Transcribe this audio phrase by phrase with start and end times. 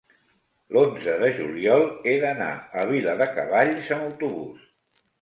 [0.77, 2.51] l'onze de juliol he d'anar
[2.83, 4.69] a Viladecavalls amb autobús.